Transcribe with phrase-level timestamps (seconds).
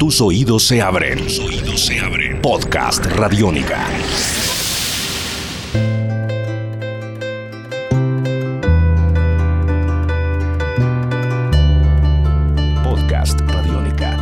[0.00, 1.18] Tus oídos se abren.
[1.18, 2.40] Tus oídos se abren.
[2.40, 3.86] Podcast Radiónica.
[12.82, 14.16] Podcast Radiónica.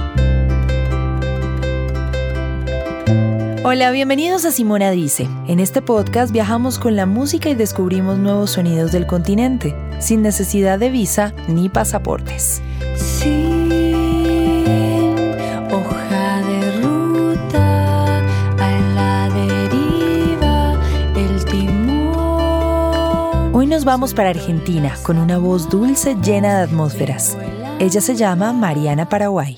[3.62, 5.28] Hola, bienvenidos a Simona Dice.
[5.46, 10.80] En este podcast viajamos con la música y descubrimos nuevos sonidos del continente, sin necesidad
[10.80, 12.62] de visa ni pasaportes.
[12.96, 13.57] Sin
[23.88, 27.38] vamos para Argentina con una voz dulce llena de atmósferas.
[27.78, 29.56] Ella se llama Mariana Paraguay.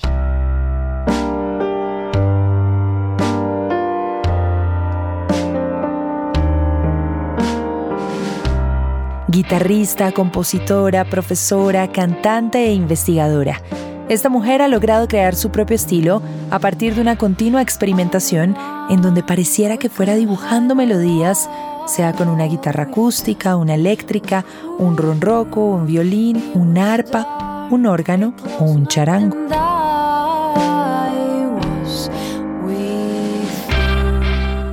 [9.27, 13.61] Guitarrista, compositora, profesora, cantante e investigadora.
[14.07, 16.21] Esta mujer ha logrado crear su propio estilo
[16.51, 18.55] a partir de una continua experimentación
[18.89, 21.49] en donde pareciera que fuera dibujando melodías,
[21.85, 24.45] sea con una guitarra acústica, una eléctrica,
[24.77, 29.37] un ronroco, un violín, un arpa, un órgano o un charango.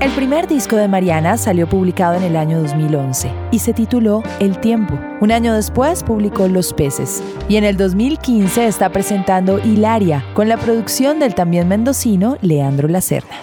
[0.00, 4.58] El primer disco de Mariana salió publicado en el año 2011 y se tituló El
[4.58, 4.98] Tiempo.
[5.20, 10.56] Un año después publicó Los Peces y en el 2015 está presentando Hilaria con la
[10.56, 13.36] producción del también mendocino Leandro Lacerna.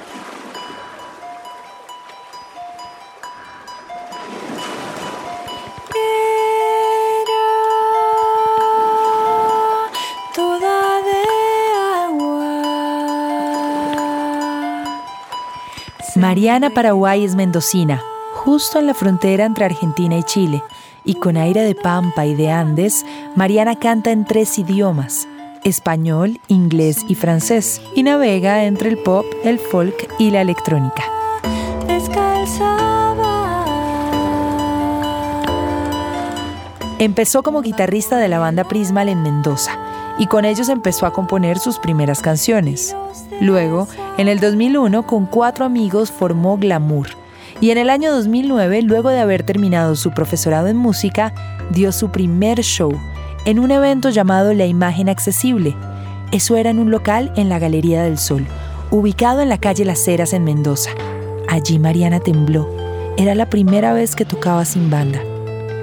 [16.16, 18.02] Mariana Paraguay es mendocina,
[18.36, 20.64] justo en la frontera entre Argentina y Chile,
[21.04, 25.28] y con aire de pampa y de Andes, Mariana canta en tres idiomas,
[25.66, 31.04] español, inglés y francés, y navega entre el pop, el folk y la electrónica.
[36.98, 41.60] Empezó como guitarrista de la banda Prismal en Mendoza y con ellos empezó a componer
[41.60, 42.96] sus primeras canciones.
[43.42, 43.88] Luego,
[44.18, 47.08] en el 2001, con cuatro amigos formó Glamour
[47.62, 51.34] y en el año 2009, luego de haber terminado su profesorado en música,
[51.72, 52.92] dio su primer show
[53.46, 55.76] en un evento llamado La Imagen Accesible.
[56.32, 58.46] Eso era en un local en la Galería del Sol,
[58.92, 60.90] ubicado en la calle Las Heras en Mendoza.
[61.48, 62.70] Allí Mariana tembló.
[63.18, 65.22] Era la primera vez que tocaba sin banda.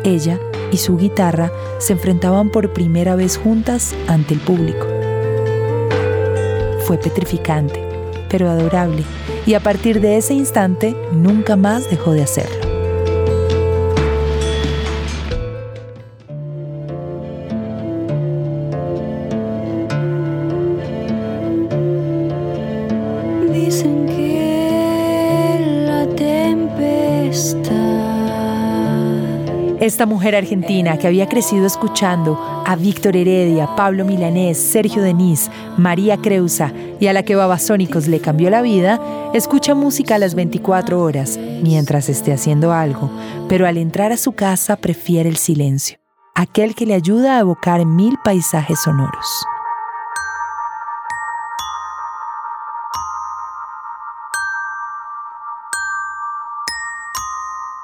[0.05, 0.39] Ella
[0.73, 4.87] y su guitarra se enfrentaban por primera vez juntas ante el público.
[6.87, 7.85] Fue petrificante,
[8.29, 9.05] pero adorable,
[9.47, 12.62] y a partir de ese instante nunca más dejó de hacerlo.
[29.83, 36.17] Esta mujer argentina que había crecido escuchando a Víctor Heredia, Pablo Milanés, Sergio Denis, María
[36.19, 39.01] Creusa y a la que Babasónicos le cambió la vida,
[39.35, 43.11] escucha música a las 24 horas mientras esté haciendo algo,
[43.49, 45.99] pero al entrar a su casa prefiere el silencio,
[46.37, 49.45] aquel que le ayuda a evocar mil paisajes sonoros.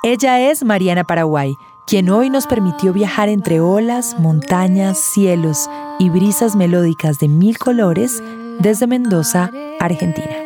[0.05, 6.55] Ella es Mariana Paraguay, quien hoy nos permitió viajar entre olas, montañas, cielos y brisas
[6.55, 8.23] melódicas de mil colores
[8.59, 9.51] desde Mendoza,
[9.81, 10.45] Argentina.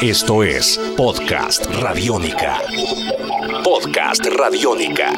[0.00, 2.60] Esto es Podcast Radiónica.
[3.64, 5.12] Podcast Radiónica.